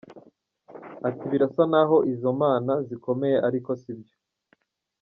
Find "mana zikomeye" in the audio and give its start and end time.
2.41-3.37